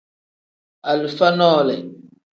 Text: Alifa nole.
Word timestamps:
Alifa 0.89 1.27
nole. 1.37 1.75